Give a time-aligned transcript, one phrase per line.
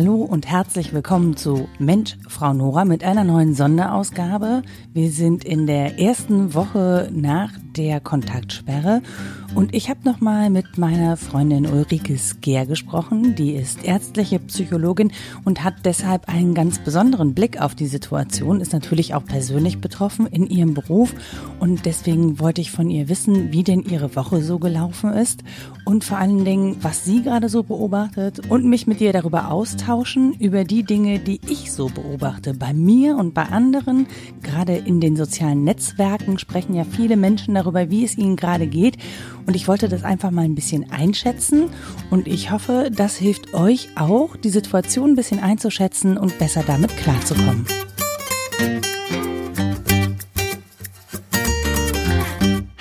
[0.00, 4.62] Hallo und herzlich willkommen zu Mensch, Frau Nora mit einer neuen Sonderausgabe.
[4.92, 9.02] Wir sind in der ersten Woche nach der Kontaktsperre
[9.54, 13.34] und ich habe nochmal mit meiner Freundin Ulrike Sker gesprochen.
[13.34, 15.10] Die ist ärztliche Psychologin
[15.44, 20.26] und hat deshalb einen ganz besonderen Blick auf die Situation, ist natürlich auch persönlich betroffen
[20.26, 21.14] in ihrem Beruf
[21.60, 25.42] und deswegen wollte ich von ihr wissen, wie denn ihre Woche so gelaufen ist
[25.84, 30.34] und vor allen Dingen, was sie gerade so beobachtet und mich mit ihr darüber austauschen,
[30.34, 32.54] über die Dinge, die ich so beobachte.
[32.54, 34.06] Bei mir und bei anderen,
[34.42, 38.98] gerade in den sozialen Netzwerken sprechen ja viele Menschen darüber, wie es ihnen gerade geht
[39.46, 41.70] und ich wollte das einfach mal ein bisschen einschätzen
[42.10, 46.96] und ich hoffe, das hilft euch auch, die Situation ein bisschen einzuschätzen und besser damit
[46.96, 47.66] klarzukommen.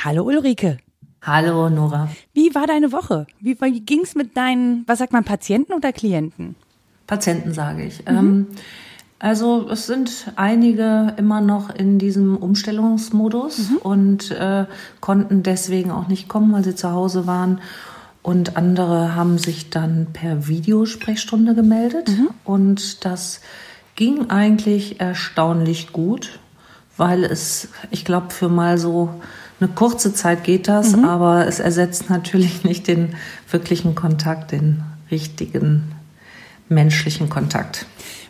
[0.04, 0.78] Hallo Ulrike.
[1.22, 2.10] Hallo Nora.
[2.34, 3.28] Wie war deine Woche?
[3.42, 6.56] Wie, wie ging es mit deinen, was sagt man, Patienten oder Klienten?
[7.06, 8.00] Patienten sage ich.
[8.06, 8.18] Mhm.
[8.18, 8.48] Ähm,
[9.20, 13.78] also es sind einige immer noch in diesem Umstellungsmodus mhm.
[13.78, 14.66] und äh,
[15.00, 17.60] konnten deswegen auch nicht kommen, weil sie zu Hause waren.
[18.22, 22.10] Und andere haben sich dann per Videosprechstunde gemeldet.
[22.10, 22.30] Mhm.
[22.44, 23.42] Und das
[23.96, 26.40] ging eigentlich erstaunlich gut,
[26.98, 29.10] weil es, ich glaube, für mal so
[29.60, 31.06] eine kurze Zeit geht das, mhm.
[31.06, 33.16] aber es ersetzt natürlich nicht den
[33.50, 35.92] wirklichen Kontakt, den richtigen
[36.70, 37.86] menschlichen Kontakt.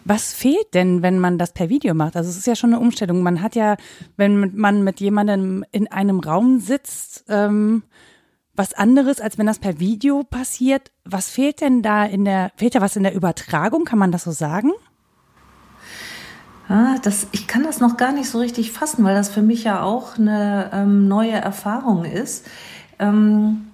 [0.10, 2.16] Was fehlt denn, wenn man das per Video macht?
[2.16, 3.24] Also es ist ja schon eine Umstellung.
[3.24, 3.76] Man hat ja,
[4.16, 7.84] wenn man mit jemandem in einem Raum sitzt, ähm,
[8.56, 10.92] was anderes, als wenn das per Video passiert.
[11.04, 13.84] Was fehlt denn da in der, fehlt da was in der Übertragung?
[13.84, 14.72] Kann man das so sagen?
[16.70, 19.66] Ah, das, ich kann das noch gar nicht so richtig fassen, weil das für mich
[19.66, 22.48] ja auch eine ähm, neue Erfahrung ist.
[22.98, 23.68] Ähm,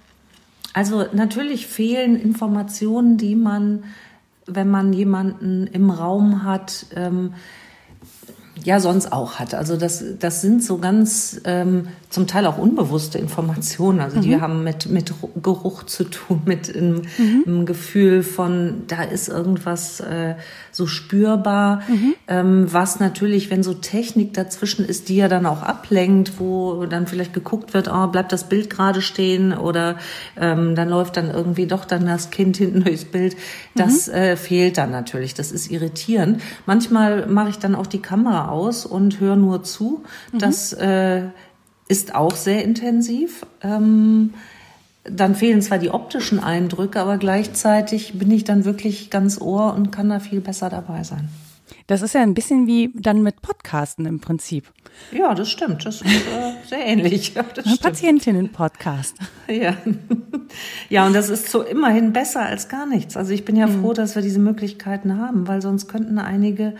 [0.72, 3.84] also natürlich fehlen Informationen, die man
[4.46, 7.34] wenn man jemanden im Raum hat, ähm,
[8.62, 9.54] ja sonst auch hat.
[9.54, 14.00] Also das, das sind so ganz ähm, zum Teil auch unbewusste Informationen.
[14.00, 14.40] Also die mhm.
[14.40, 15.12] haben mit, mit
[15.42, 17.66] Geruch zu tun, mit einem, mhm.
[17.66, 20.34] Gefühl von, da ist irgendwas äh,
[20.74, 22.14] so spürbar, mhm.
[22.26, 27.06] ähm, was natürlich, wenn so Technik dazwischen ist, die ja dann auch ablenkt, wo dann
[27.06, 29.96] vielleicht geguckt wird, oh, bleibt das Bild gerade stehen oder
[30.36, 33.36] ähm, dann läuft dann irgendwie doch dann das Kind hinten durchs Bild.
[33.76, 34.14] Das mhm.
[34.14, 35.34] äh, fehlt dann natürlich.
[35.34, 36.42] Das ist irritierend.
[36.66, 40.02] Manchmal mache ich dann auch die Kamera aus und höre nur zu.
[40.32, 40.38] Mhm.
[40.38, 41.22] Das äh,
[41.86, 43.46] ist auch sehr intensiv.
[43.62, 44.34] Ähm,
[45.04, 49.90] dann fehlen zwar die optischen Eindrücke, aber gleichzeitig bin ich dann wirklich ganz ohr und
[49.90, 51.28] kann da viel besser dabei sein.
[51.86, 54.72] Das ist ja ein bisschen wie dann mit Podcasten im Prinzip.
[55.12, 55.84] Ja, das stimmt.
[55.84, 57.34] Das ist äh, sehr ähnlich.
[57.64, 59.16] Ja, Patientinnen-Podcast.
[59.48, 59.76] Ja.
[60.88, 63.16] ja, und das ist so immerhin besser als gar nichts.
[63.16, 63.80] Also ich bin ja mhm.
[63.80, 66.74] froh, dass wir diese Möglichkeiten haben, weil sonst könnten einige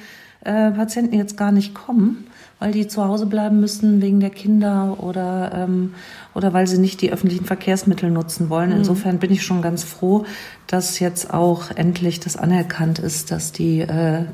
[0.44, 2.26] äh, Patienten jetzt gar nicht kommen
[2.59, 5.94] weil die zu Hause bleiben müssen wegen der Kinder oder, ähm,
[6.34, 8.70] oder weil sie nicht die öffentlichen Verkehrsmittel nutzen wollen.
[8.70, 8.76] Mhm.
[8.76, 10.25] Insofern bin ich schon ganz froh,
[10.66, 14.25] dass jetzt auch endlich das anerkannt ist, dass die äh,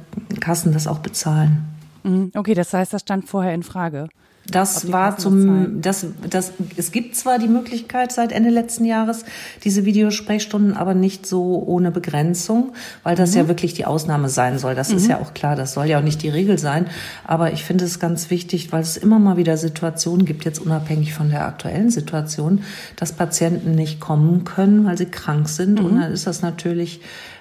[0.40, 1.64] Kassen das auch bezahlen.
[2.02, 2.30] Mhm.
[2.34, 4.08] Okay, das heißt, das stand vorher in Frage.
[4.46, 9.24] Das war zum, das, das, es gibt zwar die Möglichkeit seit Ende letzten Jahres
[9.64, 13.36] diese Videosprechstunden, aber nicht so ohne Begrenzung, weil das mhm.
[13.36, 14.74] ja wirklich die Ausnahme sein soll.
[14.74, 14.96] Das mhm.
[14.96, 16.86] ist ja auch klar, das soll ja auch nicht die Regel sein.
[17.24, 21.14] Aber ich finde es ganz wichtig, weil es immer mal wieder Situationen gibt, jetzt unabhängig
[21.14, 22.64] von der aktuellen Situation,
[22.96, 25.78] dass Patienten nicht kommen können, weil sie krank sind.
[25.78, 25.84] Mhm.
[25.84, 27.00] Und dann ist das natürlich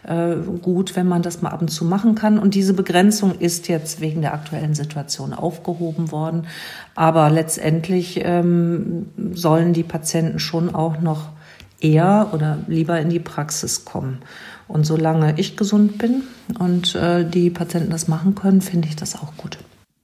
[0.10, 2.40] äh, gut, wenn man das mal ab und zu machen kann.
[2.40, 6.48] Und diese Begrenzung ist jetzt wegen der aktuellen Situation aufgehoben worden.
[6.96, 11.30] Aber letztendlich ähm, sollen die Patienten schon auch noch
[11.80, 14.20] eher oder lieber in die Praxis kommen.
[14.68, 16.24] Und solange ich gesund bin
[16.58, 19.60] und äh, die Patienten das machen können, finde ich das auch gut.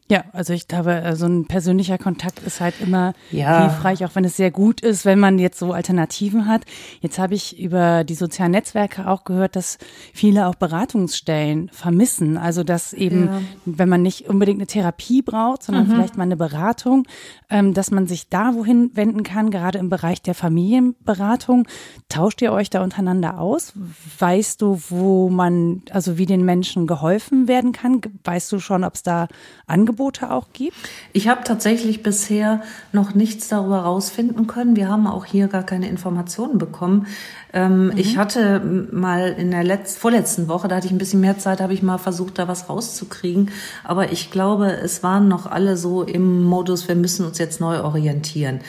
[0.08, 3.62] Ja, also ich glaube, äh, so ein persönlicher Kontakt ist halt immer ja.
[3.62, 6.62] hilfreich, auch wenn es sehr gut ist, wenn man jetzt so Alternativen hat.
[7.02, 9.80] Jetzt habe ich über die sozialen Netzwerke auch gehört, dass
[10.14, 12.38] viele auch Beratungsstellen vermissen.
[12.38, 13.42] Also dass eben, ja.
[13.66, 15.94] wenn man nicht unbedingt eine Therapie braucht, sondern mhm.
[15.94, 17.08] vielleicht mal eine Beratung,
[17.50, 21.68] ähm, dass man sich da wohin wenden kann, gerade im Bereich der Familienberatung.
[22.10, 23.74] Tauscht ihr euch da untereinander aus?
[24.20, 28.02] Weißt du, wo man, also wie den Menschen geholfen werden kann?
[28.24, 29.28] Weißt du schon, ob es da
[29.66, 30.76] Angebote Angebote auch gibt?
[31.14, 32.62] Ich habe tatsächlich bisher
[32.92, 34.76] noch nichts darüber rausfinden können.
[34.76, 37.08] Wir haben auch hier gar keine Informationen bekommen.
[37.54, 37.98] Ähm, mhm.
[37.98, 41.62] Ich hatte mal in der letzten, vorletzten Woche, da hatte ich ein bisschen mehr Zeit,
[41.62, 43.52] habe ich mal versucht, da was rauszukriegen.
[43.84, 47.82] Aber ich glaube, es waren noch alle so im Modus, wir müssen uns jetzt neu
[47.82, 48.60] orientieren.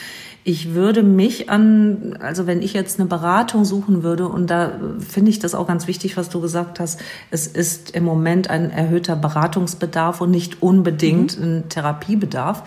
[0.49, 5.33] Ich würde mich an, also wenn ich jetzt eine Beratung suchen würde, und da finde
[5.33, 7.01] ich das auch ganz wichtig, was du gesagt hast,
[7.33, 11.45] es ist im Moment ein erhöhter Beratungsbedarf und nicht unbedingt mhm.
[11.45, 12.63] ein Therapiebedarf.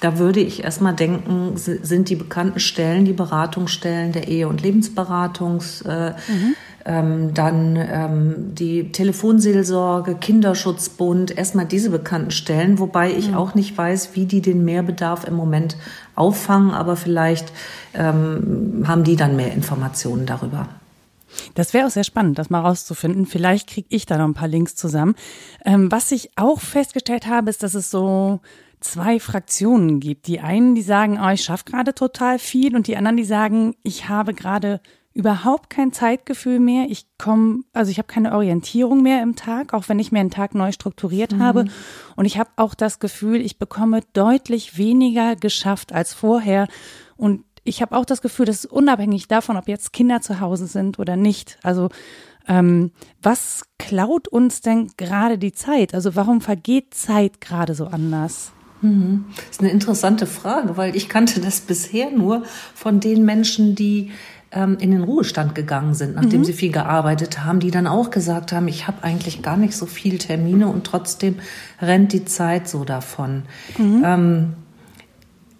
[0.00, 5.82] Da würde ich erstmal denken, sind die bekannten Stellen, die Beratungsstellen der Ehe- und Lebensberatungs,
[5.82, 6.54] äh, mhm.
[6.86, 13.34] ähm, dann ähm, die Telefonseelsorge, Kinderschutzbund, erstmal diese bekannten Stellen, wobei ich mhm.
[13.34, 15.76] auch nicht weiß, wie die den Mehrbedarf im Moment
[16.20, 17.52] auffangen, aber vielleicht
[17.94, 20.68] ähm, haben die dann mehr Informationen darüber.
[21.54, 23.26] Das wäre auch sehr spannend, das mal rauszufinden.
[23.26, 25.14] Vielleicht kriege ich da noch ein paar Links zusammen.
[25.64, 28.40] Ähm, was ich auch festgestellt habe, ist, dass es so
[28.80, 30.26] zwei Fraktionen gibt.
[30.26, 33.76] Die einen, die sagen, oh, ich schaffe gerade total viel und die anderen, die sagen,
[33.82, 34.80] ich habe gerade
[35.12, 36.86] überhaupt kein Zeitgefühl mehr.
[36.88, 40.30] Ich komme, also ich habe keine Orientierung mehr im Tag, auch wenn ich mir einen
[40.30, 41.42] Tag neu strukturiert mhm.
[41.42, 41.64] habe.
[42.16, 46.68] Und ich habe auch das Gefühl, ich bekomme deutlich weniger geschafft als vorher.
[47.16, 50.66] Und ich habe auch das Gefühl, das ist unabhängig davon, ob jetzt Kinder zu Hause
[50.66, 51.58] sind oder nicht.
[51.62, 51.88] Also
[52.48, 55.92] ähm, was klaut uns denn gerade die Zeit?
[55.92, 58.52] Also warum vergeht Zeit gerade so anders?
[58.80, 59.26] Mhm.
[59.36, 64.10] Das ist eine interessante Frage, weil ich kannte das bisher nur von den Menschen, die
[64.52, 66.44] ähm, in den Ruhestand gegangen sind, nachdem mhm.
[66.44, 69.86] sie viel gearbeitet haben, die dann auch gesagt haben, ich habe eigentlich gar nicht so
[69.86, 71.36] viel Termine und trotzdem
[71.80, 73.44] rennt die Zeit so davon.
[73.78, 74.02] Mhm.
[74.04, 74.52] Ähm,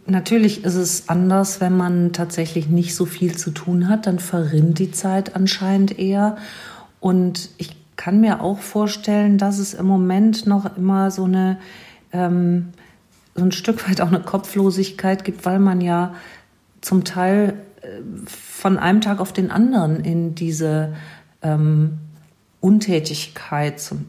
[0.07, 4.79] natürlich ist es anders, wenn man tatsächlich nicht so viel zu tun hat, dann verrinnt
[4.79, 6.37] die Zeit anscheinend eher.
[6.99, 11.59] Und ich kann mir auch vorstellen, dass es im Moment noch immer so eine
[12.13, 12.71] ähm,
[13.35, 16.15] so ein Stück weit auch eine Kopflosigkeit gibt, weil man ja
[16.81, 17.55] zum Teil
[18.27, 20.95] von einem Tag auf den anderen in diese
[21.43, 21.99] ähm,
[22.61, 24.05] Untätigkeit zum,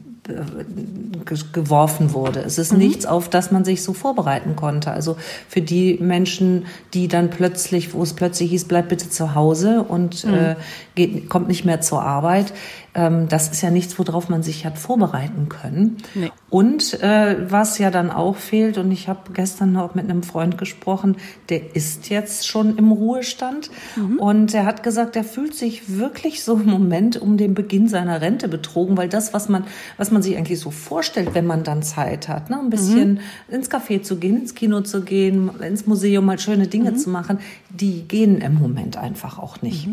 [1.52, 2.40] geworfen wurde.
[2.40, 2.78] Es ist mhm.
[2.78, 4.92] nichts, auf das man sich so vorbereiten konnte.
[4.92, 5.16] Also
[5.48, 10.24] für die Menschen, die dann plötzlich, wo es plötzlich hieß, bleib bitte zu Hause und
[10.24, 10.34] mhm.
[10.34, 10.56] äh,
[10.94, 12.52] geht, kommt nicht mehr zur Arbeit,
[12.94, 15.96] das ist ja nichts, worauf man sich hat vorbereiten können.
[16.14, 16.30] Nee.
[16.50, 20.58] Und äh, was ja dann auch fehlt, und ich habe gestern noch mit einem Freund
[20.58, 21.16] gesprochen,
[21.48, 24.18] der ist jetzt schon im Ruhestand mhm.
[24.18, 28.20] und er hat gesagt, er fühlt sich wirklich so im Moment um den Beginn seiner
[28.20, 29.64] Rente betrogen, weil das, was man,
[29.96, 33.54] was man sich eigentlich so vorstellt, wenn man dann Zeit hat, ne, ein bisschen mhm.
[33.54, 36.96] ins Café zu gehen, ins Kino zu gehen, ins Museum mal schöne Dinge mhm.
[36.98, 37.38] zu machen,
[37.70, 39.88] die gehen im Moment einfach auch nicht.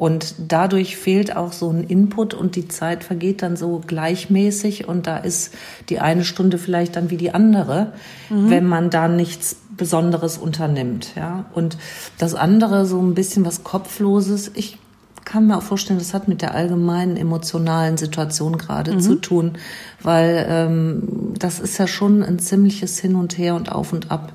[0.00, 5.06] Und dadurch fehlt auch so ein Input und die Zeit vergeht dann so gleichmäßig und
[5.06, 5.52] da ist
[5.90, 7.92] die eine Stunde vielleicht dann wie die andere,
[8.30, 8.48] mhm.
[8.48, 11.44] wenn man da nichts Besonderes unternimmt, ja.
[11.52, 11.76] Und
[12.16, 14.50] das andere so ein bisschen was Kopfloses.
[14.54, 14.78] Ich
[15.26, 19.00] kann mir auch vorstellen, das hat mit der allgemeinen emotionalen Situation gerade mhm.
[19.00, 19.58] zu tun,
[20.02, 24.32] weil ähm, das ist ja schon ein ziemliches Hin und Her und Auf und Ab.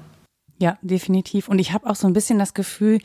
[0.65, 1.47] Ja, definitiv.
[1.47, 2.97] Und ich habe auch so ein bisschen das Gefühl,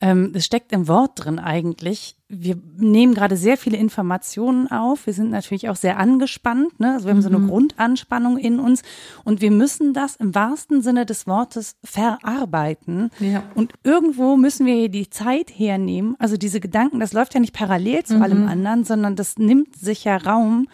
[0.00, 2.14] ähm, es steckt im Wort drin eigentlich.
[2.28, 5.06] Wir nehmen gerade sehr viele Informationen auf.
[5.06, 6.78] Wir sind natürlich auch sehr angespannt.
[6.78, 6.92] Ne?
[6.92, 7.48] Also wir haben so eine mhm.
[7.48, 8.82] Grundanspannung in uns
[9.24, 13.10] und wir müssen das im wahrsten Sinne des Wortes verarbeiten.
[13.18, 13.42] Ja.
[13.56, 16.14] Und irgendwo müssen wir hier die Zeit hernehmen.
[16.20, 18.22] Also diese Gedanken, das läuft ja nicht parallel zu mhm.
[18.22, 20.68] allem anderen, sondern das nimmt sich ja Raum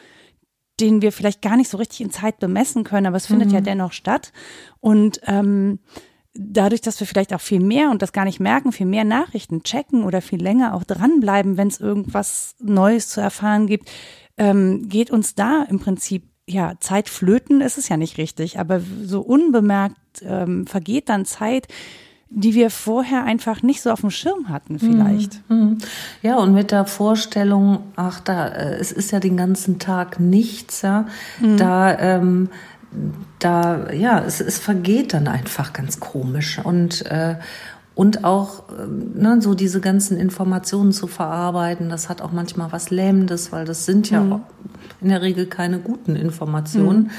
[0.80, 3.54] den wir vielleicht gar nicht so richtig in Zeit bemessen können, aber es findet mhm.
[3.54, 4.32] ja dennoch statt.
[4.80, 5.78] Und ähm,
[6.34, 9.62] dadurch, dass wir vielleicht auch viel mehr und das gar nicht merken, viel mehr Nachrichten
[9.62, 13.90] checken oder viel länger auch dranbleiben, wenn es irgendwas Neues zu erfahren gibt,
[14.36, 17.60] ähm, geht uns da im Prinzip ja Zeit flöten.
[17.60, 21.68] Ist es ja nicht richtig, aber so unbemerkt ähm, vergeht dann Zeit,
[22.36, 25.48] die wir vorher einfach nicht so auf dem Schirm hatten, vielleicht.
[25.48, 25.78] Mhm.
[26.20, 30.82] Ja, und mit der Vorstellung, ach, da, äh, es ist ja den ganzen Tag nichts,
[30.82, 31.06] ja,
[31.40, 31.56] mhm.
[31.58, 32.48] da ähm,
[33.38, 37.36] da, ja, es, es vergeht dann einfach ganz komisch und, äh,
[37.94, 42.90] und auch äh, ne, so diese ganzen Informationen zu verarbeiten, das hat auch manchmal was
[42.90, 44.40] Lähmendes, weil das sind ja mhm.
[45.00, 47.04] in der Regel keine guten Informationen.
[47.04, 47.10] Mhm.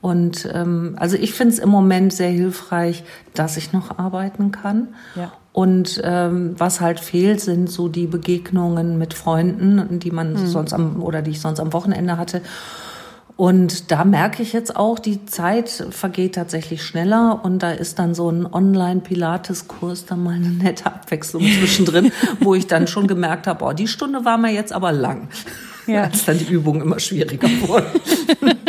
[0.00, 4.88] Und ähm, also ich finde es im Moment sehr hilfreich, dass ich noch arbeiten kann.
[5.14, 5.32] Ja.
[5.52, 10.46] Und ähm, was halt fehlt, sind so die Begegnungen mit Freunden, die man mhm.
[10.46, 12.40] sonst am oder die ich sonst am Wochenende hatte.
[13.40, 18.14] Und da merke ich jetzt auch, die Zeit vergeht tatsächlich schneller und da ist dann
[18.14, 23.64] so ein Online-Pilates-Kurs dann mal eine nette Abwechslung zwischendrin, wo ich dann schon gemerkt habe,
[23.64, 25.28] oh, die Stunde war mir jetzt aber lang,
[25.86, 26.02] ja.
[26.10, 27.86] als dann die Übungen immer schwieriger wurden.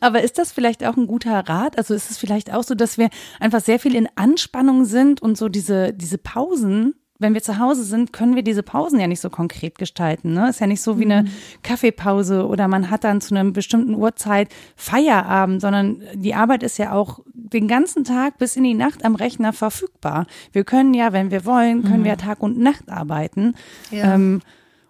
[0.00, 1.78] Aber ist das vielleicht auch ein guter Rat?
[1.78, 5.38] Also ist es vielleicht auch so, dass wir einfach sehr viel in Anspannung sind und
[5.38, 9.20] so diese, diese Pausen wenn wir zu Hause sind, können wir diese Pausen ja nicht
[9.20, 10.34] so konkret gestalten.
[10.34, 10.50] Ne?
[10.50, 11.28] Ist ja nicht so wie eine mhm.
[11.62, 16.92] Kaffeepause oder man hat dann zu einer bestimmten Uhrzeit Feierabend, sondern die Arbeit ist ja
[16.92, 20.26] auch den ganzen Tag bis in die Nacht am Rechner verfügbar.
[20.52, 22.04] Wir können ja, wenn wir wollen, können mhm.
[22.04, 23.54] wir Tag und Nacht arbeiten.
[23.90, 24.14] Ja.
[24.14, 24.42] Ähm,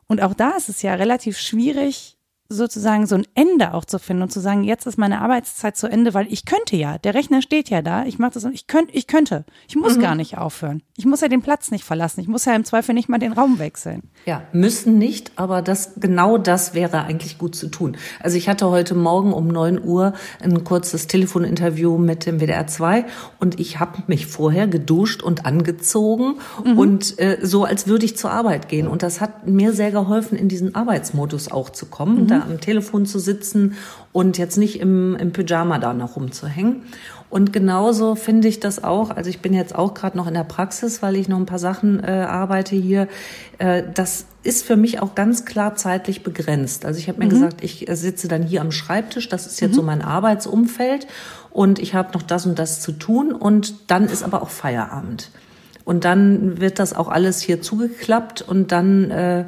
[0.07, 2.17] und auch da ist es ja relativ schwierig,
[2.53, 5.89] sozusagen so ein Ende auch zu finden und zu sagen, jetzt ist meine Arbeitszeit zu
[5.89, 8.67] Ende, weil ich könnte ja, der Rechner steht ja da, ich mache das und ich
[8.67, 10.03] könnte, ich könnte, ich muss mhm.
[10.03, 10.83] gar nicht aufhören.
[10.97, 13.33] Ich muss ja den Platz nicht verlassen, ich muss ja im Zweifel nicht mal den
[13.33, 14.11] Raum wechseln.
[14.27, 17.97] Ja, müssen nicht, aber das genau das wäre eigentlich gut zu tun.
[18.21, 23.05] Also ich hatte heute Morgen um neun Uhr ein kurzes Telefoninterview mit dem WDR 2
[23.41, 26.79] und ich habe mich vorher geduscht und angezogen mhm.
[26.79, 30.37] und äh, so als würde ich zur Arbeit gehen und das hat mir sehr geholfen
[30.37, 32.23] in diesen Arbeitsmodus auch zu kommen.
[32.23, 32.27] Mhm.
[32.27, 33.77] Da am Telefon zu sitzen
[34.13, 36.83] und jetzt nicht im, im Pyjama da noch rumzuhängen.
[37.33, 39.09] Und genauso finde ich das auch.
[39.09, 41.59] Also ich bin jetzt auch gerade noch in der Praxis, weil ich noch ein paar
[41.59, 43.09] Sachen äh, arbeite hier.
[43.57, 46.85] Äh, das ist für mich auch ganz klar zeitlich begrenzt.
[46.85, 47.31] Also ich habe mir mhm.
[47.31, 49.31] gesagt, ich äh, sitze dann hier am Schreibtisch.
[49.31, 49.77] Das ist jetzt mhm.
[49.77, 51.07] so mein Arbeitsumfeld
[51.51, 55.31] und ich habe noch das und das zu tun und dann ist aber auch Feierabend.
[55.85, 59.45] Und dann wird das auch alles hier zugeklappt und dann äh,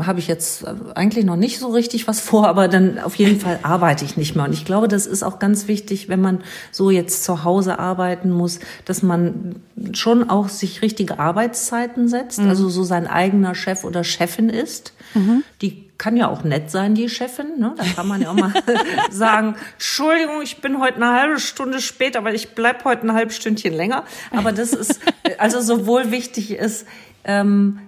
[0.00, 3.58] habe ich jetzt eigentlich noch nicht so richtig was vor, aber dann auf jeden Fall
[3.62, 4.44] arbeite ich nicht mehr.
[4.44, 8.30] Und ich glaube, das ist auch ganz wichtig, wenn man so jetzt zu Hause arbeiten
[8.30, 9.56] muss, dass man
[9.94, 12.48] schon auch sich richtige Arbeitszeiten setzt, mhm.
[12.48, 14.92] also so sein eigener Chef oder Chefin ist.
[15.14, 15.42] Mhm.
[15.62, 17.58] Die kann ja auch nett sein, die Chefin.
[17.58, 17.74] Ne?
[17.76, 18.52] Da kann man ja auch mal
[19.10, 23.36] sagen, Entschuldigung, ich bin heute eine halbe Stunde später, weil ich bleib heute ein halbes
[23.36, 24.04] Stündchen länger.
[24.30, 25.00] Aber das ist,
[25.38, 26.86] also sowohl wichtig ist,
[27.24, 27.80] ähm,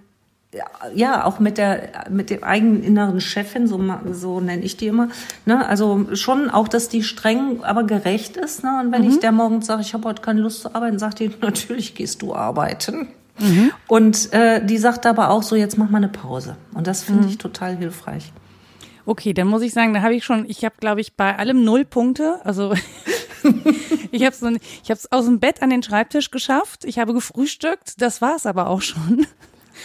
[0.94, 3.80] ja, auch mit der, mit dem eigenen inneren Chefin, so,
[4.10, 5.08] so nenne ich die immer.
[5.46, 5.66] Ne?
[5.66, 8.64] Also schon auch, dass die streng, aber gerecht ist.
[8.64, 8.80] Ne?
[8.80, 9.10] Und wenn mhm.
[9.10, 12.22] ich der morgens sage, ich habe heute keine Lust zu arbeiten, sagt die, natürlich gehst
[12.22, 13.08] du arbeiten.
[13.38, 13.70] Mhm.
[13.86, 16.56] Und äh, die sagt aber auch so, jetzt mach mal eine Pause.
[16.74, 17.28] Und das finde mhm.
[17.28, 18.32] ich total hilfreich.
[19.06, 21.64] Okay, dann muss ich sagen, da habe ich schon, ich habe, glaube ich, bei allem
[21.64, 22.40] null Punkte.
[22.44, 22.74] Also
[24.10, 26.84] ich habe so, ich habe es aus dem Bett an den Schreibtisch geschafft.
[26.84, 28.02] Ich habe gefrühstückt.
[28.02, 29.26] Das war es aber auch schon.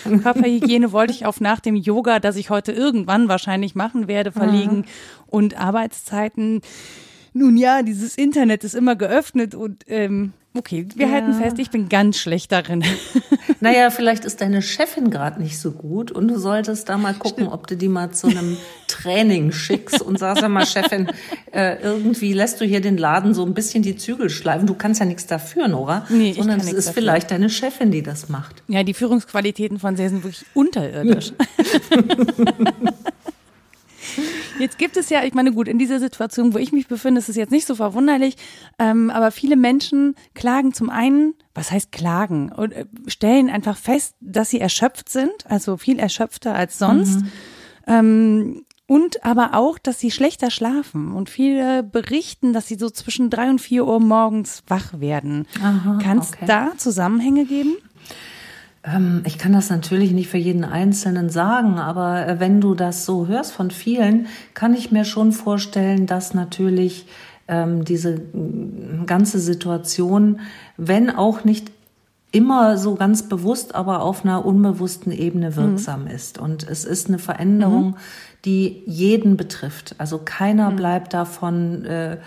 [0.24, 4.78] Körperhygiene wollte ich auf nach dem Yoga, das ich heute irgendwann wahrscheinlich machen werde, verlegen.
[4.78, 4.86] Mhm.
[5.28, 6.62] Und Arbeitszeiten.
[7.34, 11.14] Nun ja, dieses Internet ist immer geöffnet und ähm, Okay, wir ja.
[11.14, 12.84] halten fest, ich bin ganz schlecht darin.
[13.62, 17.46] Naja, vielleicht ist deine Chefin gerade nicht so gut und du solltest da mal gucken,
[17.46, 17.54] Stimmt.
[17.54, 18.58] ob du die mal zu einem
[18.88, 21.08] Training schickst und sagst ja mal, Chefin,
[21.52, 24.68] äh, irgendwie lässt du hier den Laden so ein bisschen die Zügel schleifen.
[24.68, 26.06] Du kannst ja nichts dafür, Nora.
[26.10, 27.02] Nee, sondern es ist dafür.
[27.02, 28.62] vielleicht deine Chefin, die das macht.
[28.68, 31.34] Ja, die Führungsqualitäten von sehr sind wirklich unterirdisch.
[34.60, 37.30] Jetzt gibt es ja, ich meine, gut, in dieser Situation, wo ich mich befinde, ist
[37.30, 38.36] es jetzt nicht so verwunderlich,
[38.80, 44.16] ähm, aber viele Menschen klagen zum einen, was heißt klagen, und äh, stellen einfach fest,
[44.22, 47.22] dass sie erschöpft sind, also viel erschöpfter als sonst.
[47.22, 47.32] Mhm.
[47.88, 51.14] Ähm, und aber auch, dass sie schlechter schlafen.
[51.14, 55.48] Und viele berichten, dass sie so zwischen drei und vier Uhr morgens wach werden.
[56.00, 56.46] Kann es okay.
[56.46, 57.78] da Zusammenhänge geben?
[58.86, 63.06] Ähm, ich kann das natürlich nicht für jeden Einzelnen sagen, aber äh, wenn du das
[63.06, 67.06] so hörst von vielen, kann ich mir schon vorstellen, dass natürlich
[67.48, 68.22] ähm, diese
[69.06, 70.39] ganze Situation,
[70.77, 71.72] wenn auch nicht
[72.32, 75.56] immer so ganz bewusst, aber auf einer unbewussten Ebene mhm.
[75.56, 76.08] wirksam mhm.
[76.08, 76.38] ist.
[76.38, 77.96] Und es ist eine Veränderung, mhm.
[78.44, 79.96] die jeden betrifft.
[80.00, 80.75] Also keiner mhm.
[80.75, 82.18] bleibt davon äh,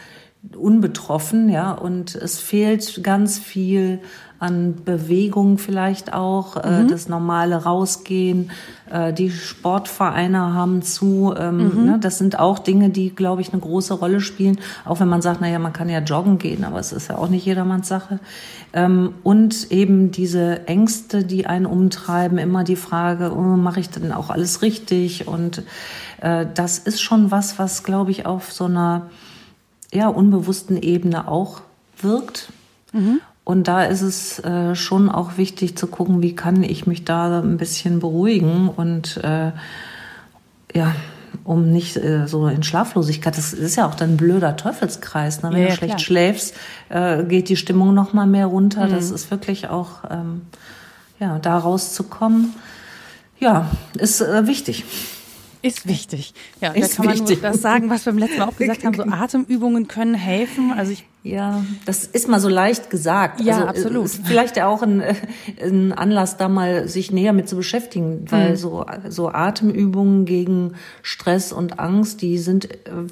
[0.56, 4.00] unbetroffen, ja, und es fehlt ganz viel
[4.38, 6.86] an Bewegung vielleicht auch, äh, mhm.
[6.86, 8.50] äh, das normale Rausgehen,
[8.90, 11.84] äh, die Sportvereine haben zu, ähm, mhm.
[11.84, 15.22] ne, das sind auch Dinge, die, glaube ich, eine große Rolle spielen, auch wenn man
[15.22, 18.20] sagt, naja, man kann ja joggen gehen, aber es ist ja auch nicht jedermanns Sache.
[18.72, 24.12] Ähm, und eben diese Ängste, die einen umtreiben, immer die Frage, oh, mache ich denn
[24.12, 25.26] auch alles richtig?
[25.26, 25.64] Und
[26.20, 29.10] äh, das ist schon was, was, glaube ich, auf so einer
[29.92, 31.62] ja, unbewussten Ebene auch
[32.00, 32.52] wirkt.
[32.92, 33.20] Mhm.
[33.48, 37.40] Und da ist es äh, schon auch wichtig zu gucken, wie kann ich mich da
[37.40, 39.52] ein bisschen beruhigen und äh,
[40.74, 40.94] ja,
[41.44, 43.38] um nicht äh, so in Schlaflosigkeit.
[43.38, 45.42] Das ist ja auch dann ein blöder Teufelskreis.
[45.42, 45.48] Ne?
[45.50, 45.98] Wenn ja, du schlecht klar.
[45.98, 46.56] schläfst,
[46.90, 48.84] äh, geht die Stimmung noch mal mehr runter.
[48.84, 48.90] Mhm.
[48.90, 50.42] Das ist wirklich auch ähm,
[51.18, 52.52] ja da rauszukommen.
[53.40, 54.84] Ja, ist äh, wichtig.
[55.62, 56.34] Ist wichtig.
[56.60, 57.42] Ja, ist da kann man wichtig.
[57.42, 58.94] nur das sagen, was wir beim letzten Mal auch gesagt haben.
[58.94, 60.72] So Atemübungen können helfen.
[60.72, 63.40] Also ich ja, das ist mal so leicht gesagt.
[63.40, 64.04] Ja, also, äh, absolut.
[64.06, 65.14] Ist vielleicht ja auch ein, äh,
[65.60, 68.56] ein Anlass, da mal sich näher mit zu beschäftigen, weil mhm.
[68.56, 73.08] so, so Atemübungen gegen Stress und Angst, die sind äh,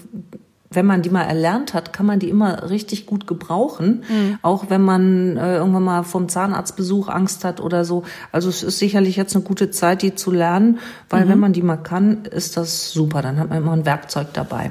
[0.76, 4.04] wenn man die mal erlernt hat, kann man die immer richtig gut gebrauchen.
[4.08, 4.38] Mhm.
[4.42, 8.04] Auch wenn man äh, irgendwann mal vom Zahnarztbesuch Angst hat oder so.
[8.30, 10.78] Also es ist sicherlich jetzt eine gute Zeit, die zu lernen,
[11.10, 11.30] weil mhm.
[11.30, 13.22] wenn man die mal kann, ist das super.
[13.22, 14.70] Dann hat man immer ein Werkzeug dabei.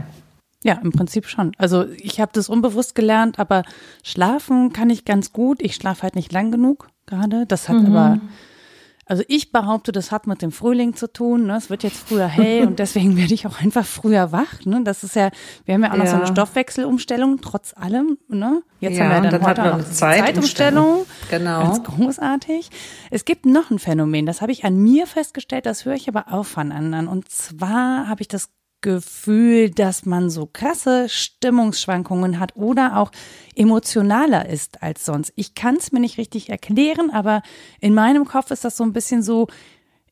[0.64, 1.52] Ja, im Prinzip schon.
[1.58, 3.64] Also ich habe das unbewusst gelernt, aber
[4.04, 5.62] schlafen kann ich ganz gut.
[5.62, 7.46] Ich schlafe halt nicht lang genug gerade.
[7.46, 7.88] Das hat mhm.
[7.88, 8.20] aber
[9.08, 11.46] also ich behaupte, das hat mit dem Frühling zu tun.
[11.46, 11.58] Ne?
[11.58, 14.66] Es wird jetzt früher hell und deswegen werde ich auch einfach früher wach.
[14.66, 14.82] Ne?
[14.84, 15.30] Das ist ja,
[15.66, 16.12] wir haben ja auch noch ja.
[16.12, 18.18] so eine Stoffwechselumstellung, trotz allem.
[18.28, 18.64] Ne?
[18.80, 21.06] Jetzt ja, haben wir dann, dann heute noch eine Zeitumstellung.
[21.30, 21.64] Genau.
[21.64, 22.70] Ganz großartig.
[23.12, 26.34] Es gibt noch ein Phänomen, das habe ich an mir festgestellt, das höre ich aber
[26.34, 27.08] auch von anderen.
[27.08, 28.50] Und zwar habe ich das
[28.86, 33.12] Gefühl, dass man so krasse Stimmungsschwankungen hat oder auch
[33.56, 35.34] emotionaler ist als sonst.
[35.36, 37.42] Ich kann es mir nicht richtig erklären, aber
[37.80, 39.48] in meinem Kopf ist das so ein bisschen so,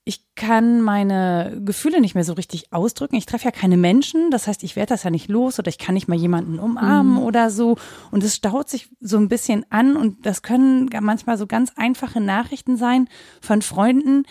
[0.06, 3.16] ich kann meine Gefühle nicht mehr so richtig ausdrücken.
[3.16, 5.78] Ich treffe ja keine Menschen, das heißt, ich werde das ja nicht los oder ich
[5.78, 7.24] kann nicht mal jemanden umarmen mhm.
[7.24, 7.78] oder so.
[8.10, 12.20] Und es staut sich so ein bisschen an und das können manchmal so ganz einfache
[12.20, 13.08] Nachrichten sein
[13.40, 14.24] von Freunden,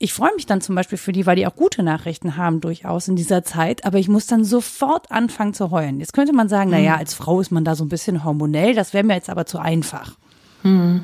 [0.00, 3.08] ich freue mich dann zum Beispiel für die, weil die auch gute Nachrichten haben durchaus
[3.08, 5.98] in dieser Zeit, aber ich muss dann sofort anfangen zu heulen.
[5.98, 6.76] Jetzt könnte man sagen, mhm.
[6.76, 9.28] na ja, als Frau ist man da so ein bisschen hormonell, das wäre mir jetzt
[9.28, 10.16] aber zu einfach.
[10.62, 11.02] Mhm.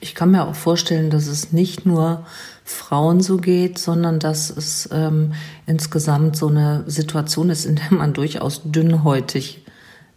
[0.00, 2.26] Ich kann mir auch vorstellen, dass es nicht nur
[2.64, 5.32] Frauen so geht, sondern dass es ähm,
[5.66, 9.64] insgesamt so eine Situation ist, in der man durchaus dünnhäutig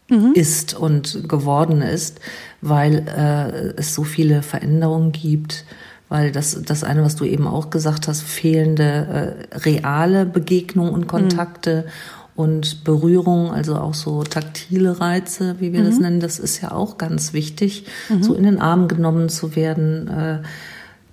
[0.10, 0.34] mhm.
[0.34, 2.20] ist und geworden ist,
[2.60, 5.64] weil äh, es so viele Veränderungen gibt
[6.12, 11.08] weil das, das eine, was du eben auch gesagt hast, fehlende äh, reale Begegnungen und
[11.08, 12.32] Kontakte mhm.
[12.36, 15.86] und Berührung, also auch so taktile Reize, wie wir mhm.
[15.86, 18.24] das nennen, das ist ja auch ganz wichtig, mhm.
[18.24, 20.10] so in den Arm genommen zu werden.
[20.10, 20.40] Äh,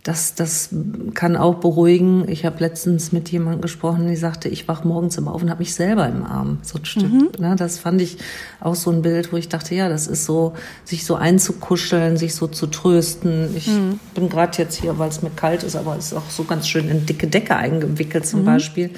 [0.08, 0.70] das, das
[1.12, 2.26] kann auch beruhigen.
[2.30, 5.58] Ich habe letztens mit jemandem gesprochen, die sagte, ich wach morgens immer auf und habe
[5.58, 6.60] mich selber im Arm.
[6.62, 7.12] So ein Stück.
[7.12, 7.28] Mhm.
[7.38, 7.56] Ne?
[7.58, 8.16] Das fand ich
[8.58, 12.34] auch so ein Bild, wo ich dachte, ja, das ist so, sich so einzukuscheln, sich
[12.34, 13.54] so zu trösten.
[13.54, 14.00] Ich mhm.
[14.14, 16.66] bin gerade jetzt hier, weil es mir kalt ist, aber es ist auch so ganz
[16.66, 18.46] schön in dicke Decke eingewickelt zum mhm.
[18.46, 18.90] Beispiel,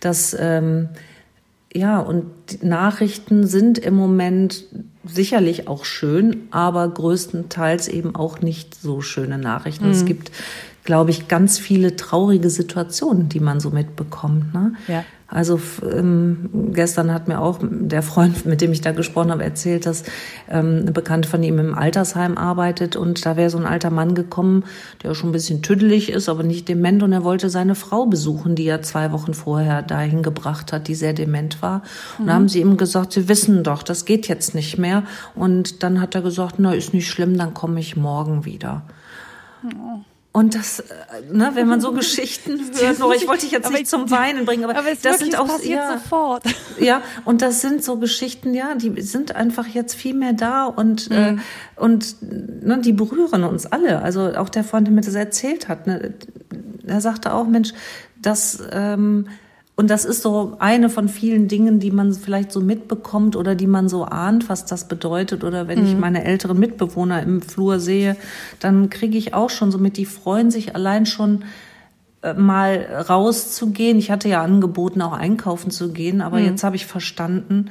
[0.00, 0.88] dass ähm,
[1.76, 4.64] ja, und die Nachrichten sind im Moment
[5.04, 9.86] sicherlich auch schön, aber größtenteils eben auch nicht so schöne Nachrichten.
[9.86, 9.90] Mhm.
[9.90, 10.30] Es gibt,
[10.84, 14.54] glaube ich, ganz viele traurige Situationen, die man so mitbekommt.
[14.54, 14.74] Ne?
[14.86, 15.04] Ja.
[15.34, 19.84] Also ähm, gestern hat mir auch der Freund, mit dem ich da gesprochen habe, erzählt,
[19.84, 20.04] dass
[20.48, 24.14] ähm, eine Bekannte von ihm im Altersheim arbeitet und da wäre so ein alter Mann
[24.14, 24.62] gekommen,
[25.02, 28.54] der schon ein bisschen tüdelig ist, aber nicht dement und er wollte seine Frau besuchen,
[28.54, 31.82] die er zwei Wochen vorher dahin gebracht hat, die sehr dement war.
[32.18, 32.28] Und mhm.
[32.28, 35.02] da haben sie ihm gesagt, sie wissen doch, das geht jetzt nicht mehr.
[35.34, 38.82] Und dann hat er gesagt, na, ist nicht schlimm, dann komme ich morgen wieder.
[39.64, 40.04] Oh.
[40.36, 40.84] Und das, äh,
[41.32, 44.64] ne, wenn man so Geschichten hört, noch, ich wollte dich jetzt nicht zum Weinen bringen,
[44.64, 46.42] aber, aber das sind auch ja, sofort.
[46.80, 51.08] Ja, und das sind so Geschichten, ja, die sind einfach jetzt viel mehr da und
[51.08, 51.16] mhm.
[51.16, 51.36] äh,
[51.76, 54.02] und ne, die berühren uns alle.
[54.02, 56.14] Also auch der Freund, der mir das erzählt hat, ne,
[56.84, 57.72] er sagte auch, Mensch,
[58.20, 59.28] das ähm,
[59.76, 63.66] und das ist so eine von vielen Dingen, die man vielleicht so mitbekommt oder die
[63.66, 65.42] man so ahnt, was das bedeutet.
[65.42, 65.86] Oder wenn mhm.
[65.86, 68.16] ich meine älteren Mitbewohner im Flur sehe,
[68.60, 71.42] dann kriege ich auch schon so mit, die freuen sich allein schon
[72.22, 73.98] äh, mal rauszugehen.
[73.98, 76.46] Ich hatte ja angeboten, auch einkaufen zu gehen, aber mhm.
[76.46, 77.70] jetzt habe ich verstanden,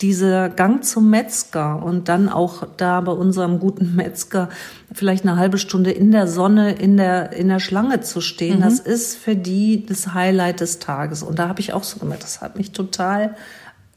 [0.00, 4.50] dieser Gang zum Metzger und dann auch da bei unserem guten Metzger
[4.92, 8.62] vielleicht eine halbe Stunde in der Sonne in der in der Schlange zu stehen, mhm.
[8.62, 11.22] das ist für die das Highlight des Tages.
[11.22, 13.36] Und da habe ich auch so gemerkt, das hat mich total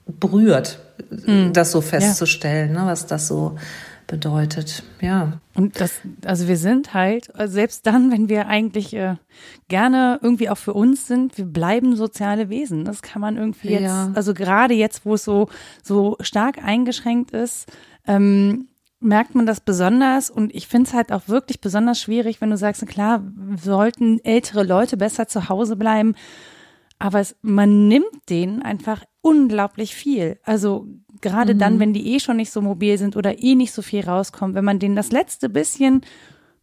[0.06, 1.52] berührt, mhm.
[1.54, 2.86] das so festzustellen, ja.
[2.86, 3.58] ne, was das so
[4.10, 4.84] bedeutet.
[5.00, 5.40] Ja.
[5.56, 9.16] Und das, also wir sind halt, selbst dann, wenn wir eigentlich äh,
[9.70, 12.84] gerne irgendwie auch für uns sind, wir bleiben soziale Wesen.
[12.84, 14.12] Das kann man irgendwie jetzt, ja.
[14.14, 15.48] also gerade jetzt, wo es so,
[15.84, 17.72] so stark eingeschränkt ist,
[18.08, 18.68] ähm,
[19.00, 22.58] merkt man das besonders und ich finde es halt auch wirklich besonders schwierig, wenn du
[22.58, 23.24] sagst, klar,
[23.62, 26.16] sollten ältere Leute besser zu Hause bleiben,
[26.98, 30.38] aber es, man nimmt denen einfach unglaublich viel.
[30.44, 30.88] Also
[31.22, 31.60] gerade mhm.
[31.60, 34.56] dann, wenn die eh schon nicht so mobil sind oder eh nicht so viel rauskommen,
[34.56, 36.02] wenn man denen das letzte bisschen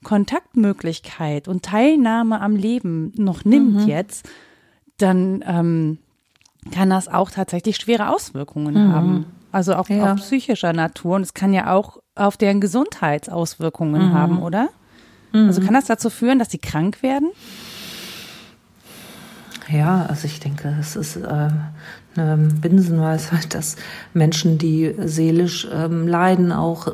[0.03, 3.89] Kontaktmöglichkeit und Teilnahme am Leben noch nimmt mhm.
[3.89, 4.29] jetzt,
[4.99, 5.99] dann ähm,
[6.71, 8.93] kann das auch tatsächlich schwere Auswirkungen mhm.
[8.93, 9.27] haben.
[9.53, 10.13] Also auch, ja.
[10.13, 11.17] auch psychischer Natur.
[11.17, 14.15] Und es kann ja auch auf deren Gesundheitsauswirkungen mhm.
[14.15, 14.69] haben, oder?
[15.33, 17.31] Also kann das dazu führen, dass sie krank werden?
[19.69, 21.51] Ja, also ich denke, es ist äh,
[22.19, 23.77] eine Binsenweisheit, dass
[24.15, 26.89] Menschen, die seelisch ähm, leiden, auch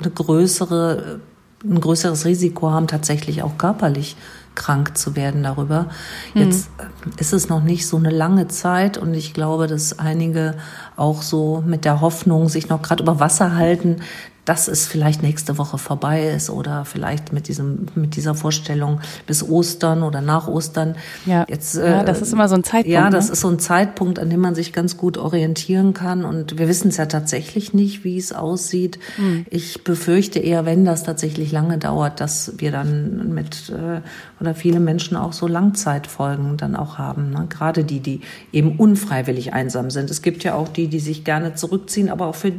[0.00, 1.20] eine größere,
[1.64, 4.16] ein größeres Risiko haben, tatsächlich auch körperlich
[4.54, 5.88] krank zu werden darüber.
[6.34, 7.12] Jetzt mhm.
[7.18, 10.54] ist es noch nicht so eine lange Zeit und ich glaube, dass einige
[10.96, 13.96] auch so mit der Hoffnung sich noch gerade über Wasser halten,
[14.44, 19.48] dass es vielleicht nächste Woche vorbei ist oder vielleicht mit diesem mit dieser Vorstellung bis
[19.48, 20.96] Ostern oder nach Ostern.
[21.26, 22.88] Ja, Jetzt, äh, ja das ist immer so ein Zeitpunkt.
[22.88, 23.32] Ja, das ne?
[23.32, 26.24] ist so ein Zeitpunkt, an dem man sich ganz gut orientieren kann.
[26.24, 28.98] Und wir wissen es ja tatsächlich nicht, wie es aussieht.
[29.16, 29.46] Mhm.
[29.48, 34.00] Ich befürchte eher, wenn das tatsächlich lange dauert, dass wir dann mit äh,
[34.40, 37.30] oder viele Menschen auch so Langzeitfolgen dann auch haben.
[37.30, 37.46] Ne?
[37.48, 40.10] Gerade die, die eben unfreiwillig einsam sind.
[40.10, 42.52] Es gibt ja auch die, die sich gerne zurückziehen, aber auch für,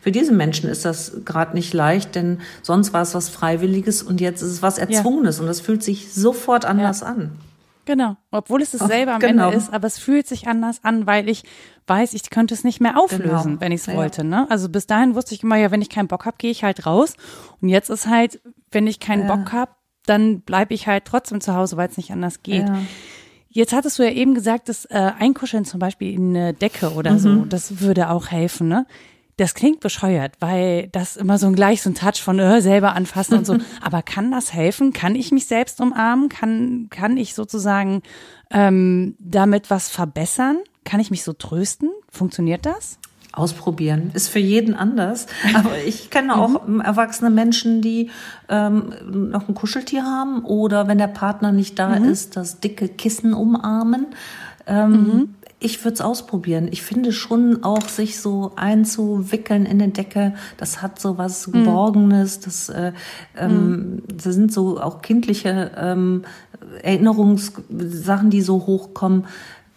[0.00, 4.20] für diese Menschen ist das gerade nicht leicht, denn sonst war es was Freiwilliges und
[4.20, 5.42] jetzt ist es was Erzwungenes ja.
[5.42, 7.08] und das fühlt sich sofort anders ja.
[7.08, 7.32] an.
[7.86, 9.46] Genau, obwohl es dasselbe am genau.
[9.46, 11.44] Ende ist, aber es fühlt sich anders an, weil ich
[11.86, 13.60] weiß, ich könnte es nicht mehr auflösen, genau.
[13.60, 13.94] wenn ich es ja.
[13.94, 14.24] wollte.
[14.24, 14.50] Ne?
[14.50, 16.84] Also bis dahin wusste ich immer, ja, wenn ich keinen Bock habe, gehe ich halt
[16.84, 17.14] raus.
[17.60, 18.40] Und jetzt ist halt,
[18.72, 19.28] wenn ich keinen.
[19.28, 19.70] Bock habe,
[20.04, 22.66] dann bleibe ich halt trotzdem zu Hause, weil es nicht anders geht.
[23.48, 27.12] Jetzt hattest du ja eben gesagt, dass äh, Einkuscheln zum Beispiel in eine Decke oder
[27.12, 27.18] mhm.
[27.18, 28.86] so, das würde auch helfen, ne?
[29.38, 32.94] Das klingt bescheuert, weil das immer so ein gleich so ein Touch von äh, selber
[32.94, 33.58] anfassen und so.
[33.82, 34.92] Aber kann das helfen?
[34.92, 36.28] Kann ich mich selbst umarmen?
[36.28, 38.02] Kann, kann ich sozusagen
[38.50, 40.58] ähm, damit was verbessern?
[40.84, 41.90] Kann ich mich so trösten?
[42.10, 42.98] Funktioniert das?
[43.36, 44.10] ausprobieren.
[44.14, 45.26] Ist für jeden anders.
[45.54, 46.80] Aber ich kenne auch mhm.
[46.80, 48.10] erwachsene Menschen, die
[48.48, 48.94] ähm,
[49.30, 52.06] noch ein Kuscheltier haben oder wenn der Partner nicht da mhm.
[52.06, 54.06] ist, das dicke Kissen umarmen.
[54.66, 55.34] Ähm, mhm.
[55.66, 56.68] Ich würde es ausprobieren.
[56.70, 61.52] Ich finde schon auch, sich so einzuwickeln in eine Decke, das hat so was mhm.
[61.54, 62.38] Geborgenes.
[62.38, 62.92] Das, äh,
[63.36, 64.02] ähm, mhm.
[64.06, 66.22] das sind so auch kindliche ähm,
[66.84, 69.24] Erinnerungssachen, die so hochkommen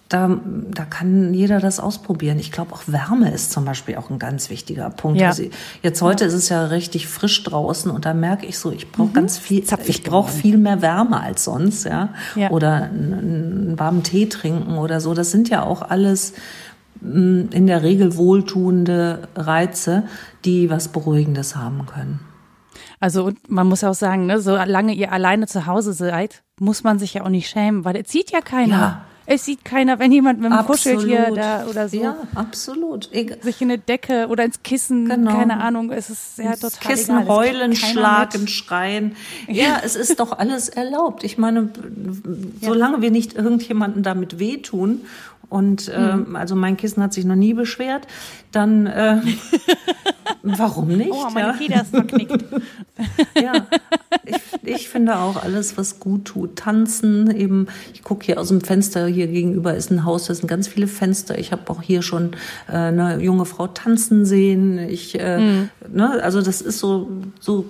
[0.10, 0.40] da,
[0.72, 2.40] da kann jeder das ausprobieren.
[2.40, 5.22] Ich glaube, auch Wärme ist zum Beispiel auch ein ganz wichtiger Punkt.
[5.22, 5.28] Ja.
[5.30, 5.44] Also
[5.84, 6.28] jetzt heute ja.
[6.30, 9.14] ist es ja richtig frisch draußen und da merke ich so, ich brauche mhm.
[9.14, 12.10] ganz viel, ich brauche viel mehr Wärme als sonst, ja.
[12.36, 12.50] ja.
[12.50, 15.14] Oder einen, warmen Tee trinken oder so.
[15.14, 16.34] Das sind ja auch alles
[17.02, 20.04] mm, in der Regel wohltuende Reize,
[20.44, 22.20] die was Beruhigendes haben können.
[23.00, 26.98] Also und man muss auch sagen, ne, solange ihr alleine zu Hause seid, muss man
[26.98, 28.76] sich ja auch nicht schämen, weil es zieht ja keiner.
[28.76, 29.06] Ja.
[29.32, 32.02] Es sieht keiner, wenn jemand mit dem Kuscheltier da oder so.
[32.02, 33.10] Ja, absolut.
[33.12, 33.38] Egal.
[33.44, 35.32] Sich in eine Decke oder ins Kissen, genau.
[35.32, 37.28] keine Ahnung, es ist ja total Kissen egal.
[37.28, 38.50] heulen, schlagen, mit.
[38.50, 39.16] schreien.
[39.48, 41.24] Ja, ja, es ist doch alles erlaubt.
[41.24, 41.70] Ich meine,
[42.60, 45.02] solange wir nicht irgendjemanden damit wehtun
[45.48, 48.08] und ähm, also mein Kissen hat sich noch nie beschwert,
[48.52, 49.22] dann äh,
[50.44, 51.12] warum nicht?
[51.12, 51.54] Oh, meine ja?
[51.54, 52.46] Feder ist verknickt.
[53.36, 53.68] ja,
[54.26, 56.56] ich, ich finde auch alles, was gut tut.
[56.56, 60.48] Tanzen, eben, ich gucke hier aus dem Fenster, hier gegenüber ist ein Haus, da sind
[60.48, 61.38] ganz viele Fenster.
[61.38, 62.34] Ich habe auch hier schon
[62.68, 64.78] äh, eine junge Frau tanzen sehen.
[64.78, 65.70] Ich, äh, mhm.
[65.92, 67.66] ne, also das ist so, so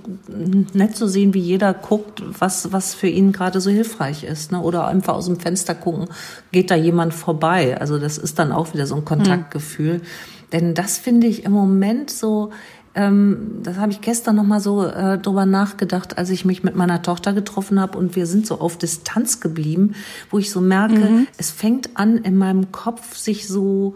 [0.73, 4.51] nett zu sehen, wie jeder guckt, was, was für ihn gerade so hilfreich ist.
[4.51, 4.61] Ne?
[4.61, 6.07] Oder einfach aus dem Fenster gucken,
[6.51, 7.79] geht da jemand vorbei.
[7.79, 9.95] Also das ist dann auch wieder so ein Kontaktgefühl.
[9.95, 10.01] Mhm.
[10.51, 12.51] Denn das finde ich im Moment so,
[12.95, 16.75] ähm, das habe ich gestern noch mal so äh, drüber nachgedacht, als ich mich mit
[16.75, 19.93] meiner Tochter getroffen habe und wir sind so auf Distanz geblieben,
[20.31, 21.27] wo ich so merke, mhm.
[21.37, 23.95] es fängt an in meinem Kopf sich so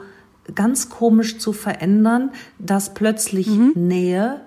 [0.56, 3.72] ganz komisch zu verändern, dass plötzlich mhm.
[3.76, 4.42] Nähe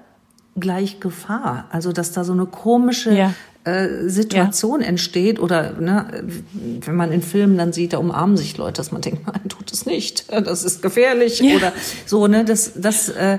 [0.59, 1.67] gleich Gefahr.
[1.71, 3.35] Also dass da so eine komische ja.
[3.67, 4.87] Äh, Situation ja.
[4.87, 9.03] entsteht oder ne, wenn man in Filmen dann sieht, da umarmen sich Leute, dass man
[9.03, 11.57] denkt, nein, tut es nicht, das ist gefährlich ja.
[11.57, 11.73] oder
[12.07, 12.29] so.
[12.29, 13.39] Ne, das das äh,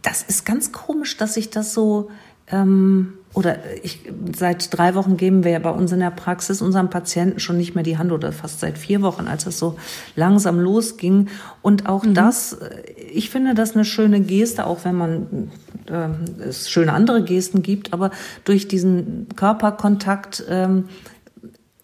[0.00, 2.10] das ist ganz komisch, dass sich das so
[2.48, 4.00] ähm, oder ich,
[4.36, 7.74] seit drei Wochen geben wir ja bei uns in der Praxis unseren Patienten schon nicht
[7.74, 9.76] mehr die Hand oder fast seit vier Wochen, als es so
[10.14, 11.26] langsam losging.
[11.60, 12.14] Und auch mhm.
[12.14, 15.50] das, äh, ich finde das eine schöne Geste, auch wenn man
[15.90, 16.08] äh,
[16.42, 18.10] es schöne andere Gesten gibt, aber
[18.44, 20.84] durch diesen Körperkontakt ähm,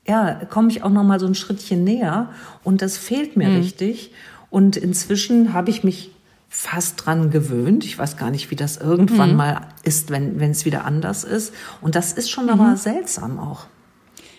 [0.06, 2.30] ja, komme ich auch noch mal so ein Schrittchen näher
[2.64, 3.56] und das fehlt mir mhm.
[3.56, 4.12] richtig.
[4.50, 6.10] Und inzwischen habe ich mich
[6.48, 7.84] fast dran gewöhnt.
[7.84, 9.36] Ich weiß gar nicht, wie das irgendwann mhm.
[9.36, 11.54] mal ist, wenn wenn es wieder anders ist.
[11.80, 12.50] Und das ist schon mhm.
[12.50, 13.66] aber seltsam auch.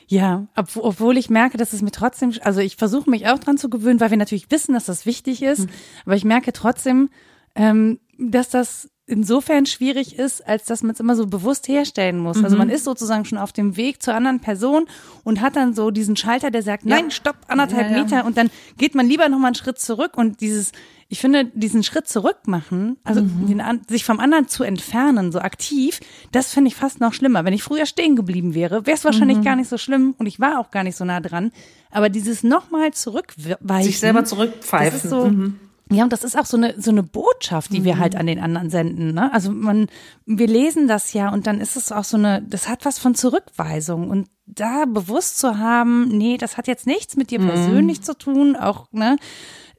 [0.07, 3.69] Ja, obwohl ich merke, dass es mir trotzdem, also ich versuche mich auch dran zu
[3.69, 5.59] gewöhnen, weil wir natürlich wissen, dass das wichtig ist.
[5.59, 5.69] Mhm.
[6.05, 7.09] Aber ich merke trotzdem,
[7.55, 12.37] ähm, dass das insofern schwierig ist, als dass man es immer so bewusst herstellen muss.
[12.37, 12.45] Mhm.
[12.45, 12.73] Also man mhm.
[12.73, 14.87] ist sozusagen schon auf dem Weg zur anderen Person
[15.23, 16.95] und hat dann so diesen Schalter, der sagt, ja.
[16.95, 18.03] nein, stopp, anderthalb ja, ja.
[18.03, 20.71] Meter und dann geht man lieber nochmal einen Schritt zurück und dieses,
[21.09, 23.47] ich finde, diesen Schritt zurück machen, also mhm.
[23.47, 25.99] den, sich vom anderen zu entfernen, so aktiv,
[26.31, 27.43] das finde ich fast noch schlimmer.
[27.43, 29.43] Wenn ich früher stehen geblieben wäre, wäre es wahrscheinlich mhm.
[29.43, 31.51] gar nicht so schlimm und ich war auch gar nicht so nah dran.
[31.91, 33.83] Aber dieses nochmal zurückweichen.
[33.83, 34.93] Sich selber zurückpfeifen.
[34.93, 35.59] Das ist so, mhm
[35.91, 37.85] Ja, und das ist auch so eine, so eine Botschaft, die mhm.
[37.85, 39.13] wir halt an den anderen senden.
[39.13, 39.31] Ne?
[39.33, 39.87] Also man,
[40.25, 43.13] wir lesen das ja und dann ist es auch so eine, das hat was von
[43.13, 44.09] Zurückweisung.
[44.09, 47.49] Und da bewusst zu haben, nee, das hat jetzt nichts mit dir mhm.
[47.49, 49.17] persönlich zu tun, auch, ne?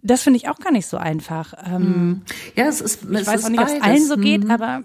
[0.05, 1.55] Das finde ich auch gar nicht so einfach.
[1.65, 2.23] Ähm, mhm.
[2.57, 4.51] ja, es ist, ich weiß auch nicht, ob es allen so geht, mhm.
[4.51, 4.83] aber.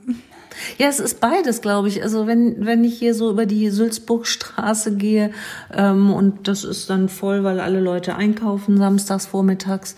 [0.78, 2.04] Ja, es ist beides, glaube ich.
[2.04, 5.32] Also wenn, wenn ich hier so über die Sülzburgstraße gehe
[5.74, 9.96] ähm, und das ist dann voll, weil alle Leute einkaufen samstags vormittags,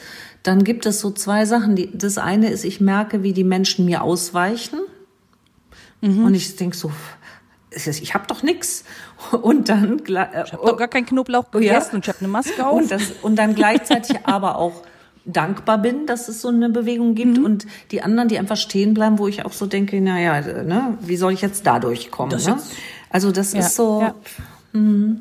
[0.49, 1.75] dann gibt es so zwei Sachen.
[1.75, 4.79] Die, das eine ist, ich merke, wie die Menschen mir ausweichen.
[6.01, 6.25] Mhm.
[6.25, 6.91] Und ich denke so,
[7.69, 8.83] ich habe doch nix.
[9.43, 11.95] Und dann äh, ich habe doch gar keinen Knoblauch gegessen ja.
[11.97, 12.81] und ich habe eine Maske auf.
[12.81, 14.81] Und, das, und dann gleichzeitig aber auch
[15.23, 17.45] dankbar bin, dass es so eine Bewegung gibt mhm.
[17.45, 21.17] und die anderen, die einfach stehen bleiben, wo ich auch so denke, naja, ne, wie
[21.17, 22.35] soll ich jetzt da durchkommen?
[22.43, 22.57] Ne?
[23.11, 24.15] Also das ja, ist so, ja.
[24.73, 25.17] Mh,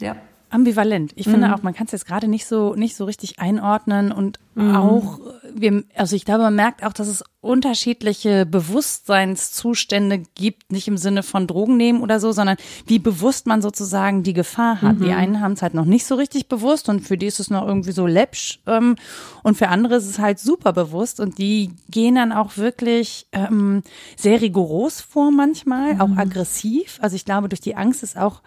[0.00, 0.16] ja
[0.52, 1.12] ambivalent.
[1.16, 1.32] Ich mhm.
[1.32, 4.76] finde auch, man kann es jetzt gerade nicht so nicht so richtig einordnen und mhm.
[4.76, 5.20] auch
[5.54, 11.22] wir, also ich glaube, man merkt auch, dass es unterschiedliche Bewusstseinszustände gibt, nicht im Sinne
[11.22, 14.98] von Drogen nehmen oder so, sondern wie bewusst man sozusagen die Gefahr hat.
[14.98, 15.04] Mhm.
[15.04, 17.50] Die einen haben es halt noch nicht so richtig bewusst und für die ist es
[17.50, 18.96] noch irgendwie so läppsch ähm,
[19.42, 23.82] und für andere ist es halt super bewusst und die gehen dann auch wirklich ähm,
[24.16, 26.18] sehr rigoros vor manchmal, auch mhm.
[26.18, 26.98] aggressiv.
[27.02, 28.42] Also ich glaube, durch die Angst ist auch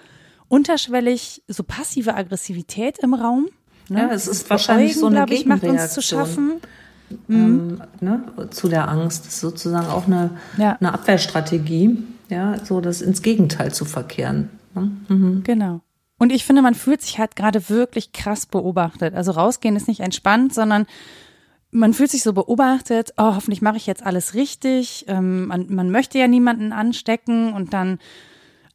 [0.48, 3.48] unterschwellig so passive Aggressivität im Raum.
[3.90, 4.00] Ne?
[4.00, 6.62] Ja, es ist wahrscheinlich so eine ich, macht uns zu schaffen.
[7.30, 7.82] Ähm, mhm.
[8.00, 9.26] ne, zu der Angst.
[9.26, 10.76] Das ist sozusagen auch eine, ja.
[10.80, 11.98] eine Abwehrstrategie,
[12.30, 14.50] ja, so das ins Gegenteil zu verkehren.
[14.74, 14.92] Ne?
[15.08, 15.44] Mhm.
[15.44, 15.82] Genau.
[16.18, 19.14] Und ich finde, man fühlt sich halt gerade wirklich krass beobachtet.
[19.14, 20.88] Also rausgehen ist nicht entspannt, sondern
[21.72, 25.06] man fühlt sich so beobachtet, oh, hoffentlich mache ich jetzt alles richtig.
[25.08, 28.00] Ähm, man, man möchte ja niemanden anstecken und dann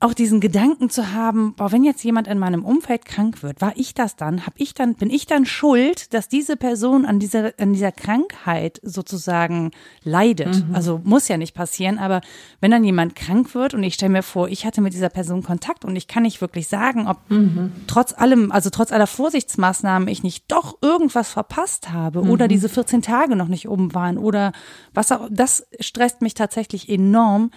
[0.02, 3.74] auch diesen Gedanken zu haben, boah, wenn jetzt jemand in meinem Umfeld krank wird, war
[3.76, 4.46] ich das dann?
[4.46, 8.80] Hab ich dann, bin ich dann schuld, dass diese Person an dieser, an dieser Krankheit
[8.82, 10.66] sozusagen leidet?
[10.66, 10.74] Mhm.
[10.74, 12.22] Also muss ja nicht passieren, aber
[12.62, 15.42] wenn dann jemand krank wird und ich stelle mir vor, ich hatte mit dieser Person
[15.42, 17.70] Kontakt und ich kann nicht wirklich sagen, ob mhm.
[17.86, 22.30] trotz allem, also trotz aller Vorsichtsmaßnahmen ich nicht doch irgendwas verpasst habe mhm.
[22.30, 24.52] oder diese 14 Tage noch nicht oben waren oder
[24.94, 27.50] was auch, das stresst mich tatsächlich enorm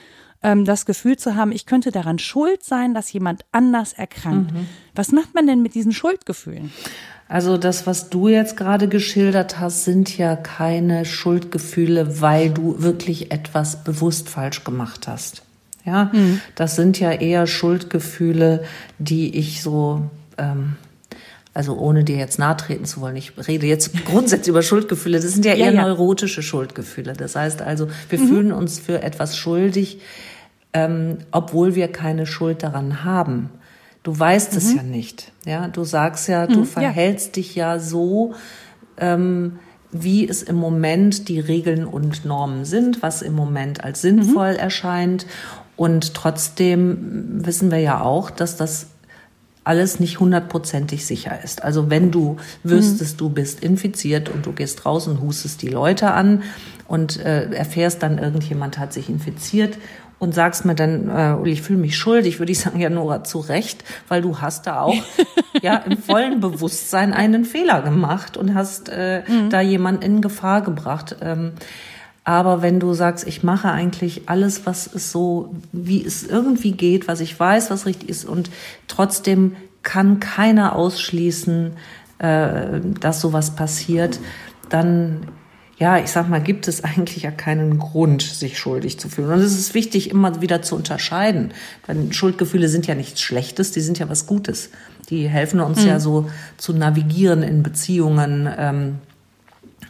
[0.43, 4.53] ähm, das Gefühl zu haben, ich könnte daran schuld sein, dass jemand anders erkrankt.
[4.53, 4.67] Mhm.
[4.93, 6.71] Was macht man denn mit diesen Schuldgefühlen?
[7.27, 13.31] Also das, was du jetzt gerade geschildert hast, sind ja keine Schuldgefühle, weil du wirklich
[13.31, 15.41] etwas bewusst falsch gemacht hast.
[15.85, 16.41] Ja, mhm.
[16.55, 18.63] das sind ja eher Schuldgefühle,
[18.99, 20.75] die ich so, ähm,
[21.53, 25.31] also ohne dir jetzt nahe treten zu wollen, ich rede jetzt grundsätzlich über Schuldgefühle, das
[25.31, 25.81] sind ja eher ja, ja.
[25.81, 27.13] neurotische Schuldgefühle.
[27.13, 28.27] Das heißt also, wir mhm.
[28.27, 29.99] fühlen uns für etwas schuldig,
[30.73, 33.49] ähm, obwohl wir keine Schuld daran haben.
[34.03, 34.57] Du weißt mhm.
[34.57, 35.31] es ja nicht.
[35.45, 37.33] Ja, du sagst ja, du mhm, verhältst ja.
[37.33, 38.33] dich ja so,
[38.97, 39.59] ähm,
[39.91, 44.59] wie es im Moment die Regeln und Normen sind, was im Moment als sinnvoll mhm.
[44.59, 45.25] erscheint.
[45.75, 48.87] Und trotzdem wissen wir ja auch, dass das
[49.63, 51.63] alles nicht hundertprozentig sicher ist.
[51.63, 53.17] Also wenn du wüsstest, mhm.
[53.17, 56.43] du bist infiziert und du gehst raus und hustest die Leute an
[56.87, 59.77] und äh, erfährst dann, irgendjemand hat sich infiziert
[60.19, 63.23] und sagst mir dann, äh, Uli, ich fühle mich schuldig, würde ich sagen, ja, Nora,
[63.23, 64.95] zu Recht, weil du hast da auch
[65.61, 69.49] ja im vollen Bewusstsein einen Fehler gemacht und hast äh, mhm.
[69.49, 71.17] da jemand in Gefahr gebracht.
[71.21, 71.53] Ähm,
[72.23, 77.07] aber wenn du sagst, ich mache eigentlich alles, was es so, wie es irgendwie geht,
[77.07, 78.49] was ich weiß, was richtig ist, und
[78.87, 81.73] trotzdem kann keiner ausschließen,
[82.19, 84.19] äh, dass sowas passiert,
[84.69, 85.27] dann
[85.83, 89.31] ja, ich sag mal, gibt es eigentlich ja keinen Grund, sich schuldig zu fühlen.
[89.31, 91.51] Und es ist wichtig, immer wieder zu unterscheiden.
[91.89, 94.69] Denn Schuldgefühle sind ja nichts Schlechtes, die sind ja was Gutes.
[95.09, 95.87] Die helfen uns mhm.
[95.89, 98.47] ja so zu navigieren in Beziehungen.
[98.57, 98.95] Ähm,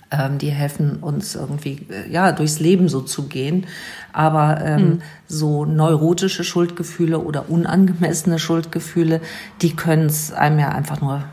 [0.09, 3.67] ähm, die helfen uns irgendwie, äh, ja, durchs Leben so zu gehen.
[4.13, 5.01] Aber ähm, mhm.
[5.27, 9.21] so neurotische Schuldgefühle oder unangemessene Schuldgefühle,
[9.61, 11.23] die können es einem ja einfach nur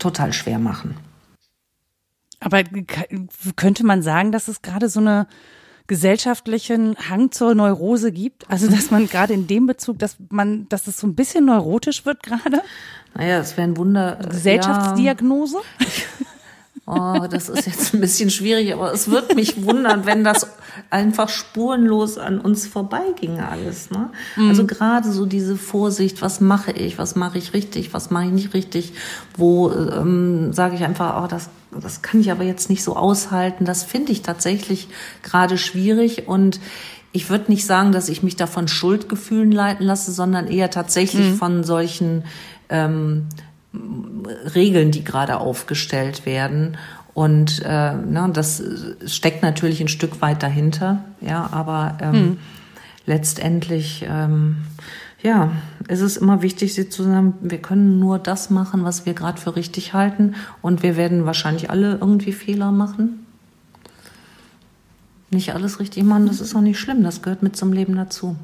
[0.00, 0.96] total schwer machen.
[2.52, 2.62] Aber
[3.56, 5.26] könnte man sagen, dass es gerade so eine
[5.86, 8.48] gesellschaftlichen Hang zur Neurose gibt?
[8.50, 12.06] Also, dass man gerade in dem Bezug, dass man, dass es so ein bisschen neurotisch
[12.06, 12.62] wird gerade?
[13.14, 14.18] Naja, es wäre ein Wunder.
[14.28, 15.58] Gesellschaftsdiagnose?
[15.80, 15.86] Ja.
[16.84, 20.48] Oh, das ist jetzt ein bisschen schwierig, aber es wird mich wundern, wenn das
[20.90, 23.90] einfach spurenlos an uns vorbeiginge alles.
[23.90, 24.10] Ne?
[24.36, 24.48] Mhm.
[24.48, 28.32] Also gerade so diese Vorsicht, was mache ich, was mache ich richtig, was mache ich
[28.32, 28.94] nicht richtig,
[29.36, 33.64] wo ähm, sage ich einfach, oh, das, das kann ich aber jetzt nicht so aushalten.
[33.64, 34.88] Das finde ich tatsächlich
[35.22, 36.58] gerade schwierig und
[37.12, 41.36] ich würde nicht sagen, dass ich mich davon Schuldgefühlen leiten lasse, sondern eher tatsächlich mhm.
[41.36, 42.24] von solchen
[42.70, 43.28] ähm,
[44.54, 46.76] Regeln, die gerade aufgestellt werden
[47.14, 48.62] Und äh, ne, das
[49.06, 52.38] steckt natürlich ein Stück weit dahinter, ja, aber ähm, hm.
[53.06, 54.56] letztendlich ähm,
[55.22, 55.52] ja,
[55.86, 59.40] es ist immer wichtig, sie zu sagen, wir können nur das machen, was wir gerade
[59.40, 60.34] für richtig halten.
[60.62, 63.24] Und wir werden wahrscheinlich alle irgendwie Fehler machen.
[65.30, 67.04] Nicht alles richtig machen, das ist auch nicht schlimm.
[67.04, 68.36] Das gehört mit zum Leben dazu.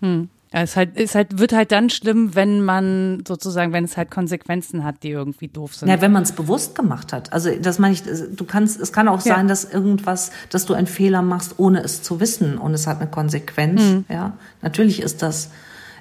[0.00, 0.28] Hm.
[0.52, 4.10] Ja, es halt, es halt, wird halt dann schlimm, wenn man sozusagen, wenn es halt
[4.10, 5.88] Konsequenzen hat, die irgendwie doof sind.
[5.88, 7.32] Ja, wenn man es bewusst gemacht hat.
[7.32, 9.34] Also das meine ich, du kannst, es kann auch ja.
[9.34, 13.00] sein, dass irgendwas, dass du einen Fehler machst, ohne es zu wissen und es hat
[13.00, 13.82] eine Konsequenz.
[13.82, 14.04] Mhm.
[14.08, 15.50] Ja, natürlich ist das,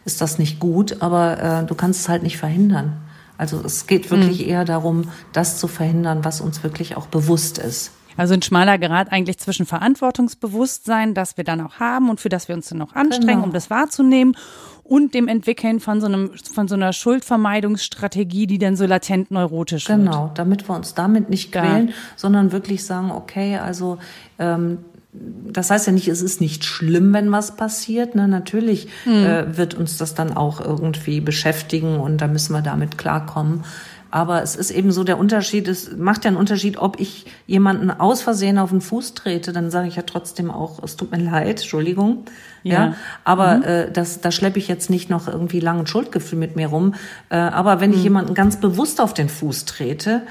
[0.06, 2.98] ist das nicht gut, aber äh, du kannst es halt nicht verhindern.
[3.38, 4.50] Also es geht wirklich mhm.
[4.50, 7.92] eher darum, das zu verhindern, was uns wirklich auch bewusst ist.
[8.18, 12.48] Also ein schmaler Grad eigentlich zwischen Verantwortungsbewusstsein, das wir dann auch haben und für das
[12.48, 13.44] wir uns dann auch anstrengen, genau.
[13.46, 14.36] um das wahrzunehmen
[14.84, 19.86] und dem Entwickeln von so einem von so einer Schuldvermeidungsstrategie, die dann so latent neurotisch
[19.86, 20.12] genau, wird.
[20.12, 21.94] Genau, damit wir uns damit nicht quälen, ja.
[22.16, 23.98] sondern wirklich sagen, okay, also
[24.40, 24.80] ähm,
[25.14, 28.16] das heißt ja nicht, es ist nicht schlimm, wenn was passiert.
[28.16, 28.28] Ne?
[28.28, 29.26] Natürlich hm.
[29.26, 33.64] äh, wird uns das dann auch irgendwie beschäftigen und da müssen wir damit klarkommen.
[34.10, 37.92] Aber es ist eben so der Unterschied, es macht ja einen Unterschied, ob ich jemanden
[37.92, 41.20] aus Versehen auf den Fuß trete, dann sage ich ja trotzdem auch, es tut mir
[41.20, 42.26] leid, Entschuldigung.
[42.64, 42.74] Ja.
[42.74, 43.64] ja aber mhm.
[43.64, 46.96] äh, das, da schleppe ich jetzt nicht noch irgendwie langen Schuldgefühl mit mir rum.
[47.30, 47.98] Äh, aber wenn mhm.
[47.98, 50.22] ich jemanden ganz bewusst auf den Fuß trete,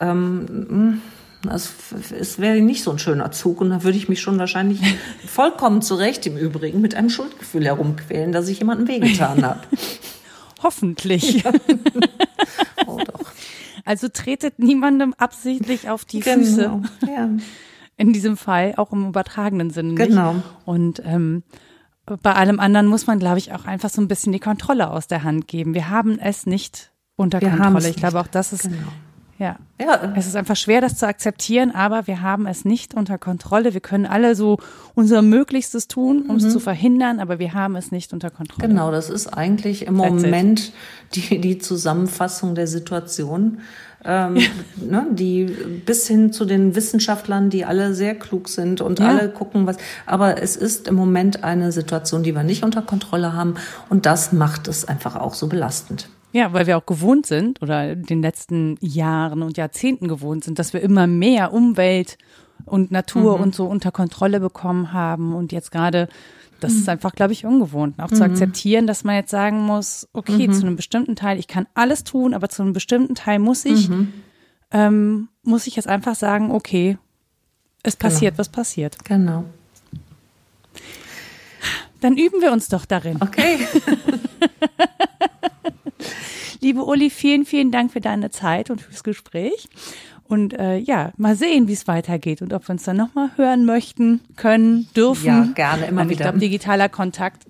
[0.00, 1.00] ähm,
[1.42, 1.72] das,
[2.18, 4.80] es wäre nicht so ein schöner Zug und da würde ich mich schon wahrscheinlich
[5.26, 9.60] vollkommen zurecht im Übrigen mit einem Schuldgefühl herumquälen, dass ich jemandem wehgetan habe.
[10.62, 11.42] Hoffentlich.
[11.42, 11.52] Ja.
[12.86, 13.21] Oh doch.
[13.84, 16.36] Also tretet niemandem absichtlich auf die genau.
[16.36, 16.82] Füße.
[17.06, 17.28] Ja.
[17.96, 19.92] In diesem Fall, auch im übertragenen Sinne.
[19.92, 20.08] Nicht?
[20.08, 20.36] Genau.
[20.64, 21.42] Und ähm,
[22.04, 25.06] bei allem anderen muss man, glaube ich, auch einfach so ein bisschen die Kontrolle aus
[25.06, 25.74] der Hand geben.
[25.74, 27.88] Wir haben es nicht unter Wir Kontrolle.
[27.88, 28.76] Ich glaube, auch das ist genau.
[29.42, 29.56] Ja.
[29.80, 30.12] ja.
[30.14, 33.74] Es ist einfach schwer, das zu akzeptieren, aber wir haben es nicht unter Kontrolle.
[33.74, 34.58] Wir können alle so
[34.94, 36.44] unser Möglichstes tun, um mhm.
[36.44, 38.68] es zu verhindern, aber wir haben es nicht unter Kontrolle.
[38.68, 40.72] Genau, das ist eigentlich im That's Moment
[41.14, 43.58] die, die Zusammenfassung der Situation.
[44.04, 44.48] Ähm, ja.
[44.84, 49.08] ne, die bis hin zu den Wissenschaftlern, die alle sehr klug sind und ja.
[49.08, 49.76] alle gucken, was.
[50.06, 53.54] Aber es ist im Moment eine Situation, die wir nicht unter Kontrolle haben
[53.90, 56.08] und das macht es einfach auch so belastend.
[56.32, 60.58] Ja, weil wir auch gewohnt sind oder in den letzten Jahren und Jahrzehnten gewohnt sind,
[60.58, 62.16] dass wir immer mehr Umwelt
[62.64, 63.44] und Natur mhm.
[63.44, 66.08] und so unter Kontrolle bekommen haben und jetzt gerade
[66.62, 66.90] das ist mhm.
[66.90, 67.98] einfach, glaube ich, ungewohnt.
[67.98, 68.14] Auch mhm.
[68.14, 70.52] zu akzeptieren, dass man jetzt sagen muss, okay, mhm.
[70.52, 73.88] zu einem bestimmten Teil, ich kann alles tun, aber zu einem bestimmten Teil muss ich,
[73.88, 74.12] mhm.
[74.70, 76.98] ähm, muss ich jetzt einfach sagen, okay,
[77.82, 78.10] es genau.
[78.12, 78.38] passiert, genau.
[78.38, 79.04] was passiert.
[79.04, 79.44] Genau.
[82.00, 83.18] Dann üben wir uns doch darin.
[83.20, 83.58] Okay.
[86.60, 89.68] Liebe Uli, vielen, vielen Dank für deine Zeit und fürs Gespräch.
[90.32, 93.66] Und äh, ja, mal sehen, wie es weitergeht und ob wir uns dann nochmal hören
[93.66, 95.26] möchten, können, dürfen.
[95.26, 96.12] Ja, gerne, immer wieder.
[96.12, 97.44] Ich glaube, digitaler Kontakt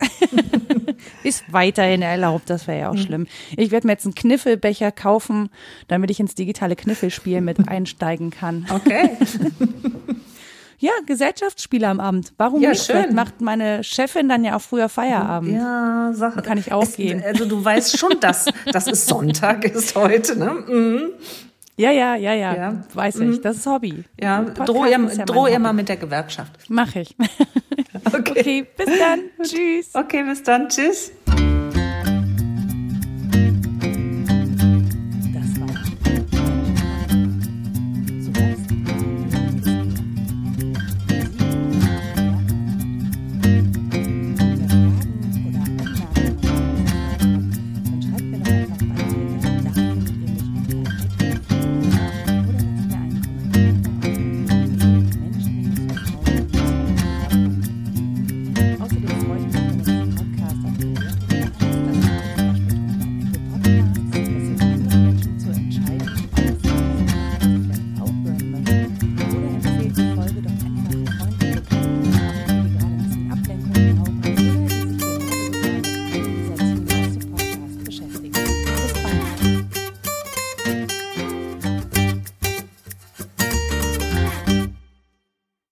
[1.22, 2.98] ist weiterhin erlaubt, das wäre ja auch mhm.
[2.98, 3.26] schlimm.
[3.56, 5.48] Ich werde mir jetzt einen Kniffelbecher kaufen,
[5.86, 8.66] damit ich ins digitale Kniffelspiel mit einsteigen kann.
[8.68, 9.10] Okay.
[10.82, 12.32] Ja, Gesellschaftsspiele am Abend.
[12.38, 12.84] Warum ja, nicht?
[12.84, 12.96] Schön.
[12.96, 15.52] Vielleicht macht meine Chefin dann ja auch früher Feierabend.
[15.54, 16.34] Ja, Sache.
[16.34, 17.22] Dann kann ich auch es, gehen.
[17.24, 20.50] Also du weißt schon, dass das ist Sonntag ist heute, ne?
[20.66, 21.10] Mhm.
[21.76, 23.38] Ja, ja, ja, ja, ja, weiß ich.
[23.38, 23.42] Mhm.
[23.42, 24.02] Das ist Hobby.
[24.20, 26.52] Ja, droh ihr, ja droh ihr mal mit der Gewerkschaft.
[26.68, 27.16] Mach ich.
[28.04, 28.40] Okay.
[28.40, 29.20] okay, bis dann.
[29.42, 29.90] Tschüss.
[29.94, 30.68] Okay, bis dann.
[30.68, 31.12] Tschüss.